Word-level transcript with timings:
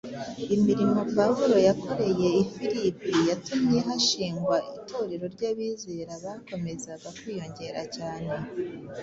Imirimo 0.55 1.01
Pawulo 1.15 1.55
yakoreye 1.67 2.29
i 2.43 2.45
Filipi 2.55 3.11
yatumye 3.29 3.79
hashingwa 3.87 4.55
Itorero 4.77 5.25
ry’abizera 5.35 6.13
bakomezaga 6.23 7.07
kwiyongera 7.19 7.81
cyane. 7.95 8.29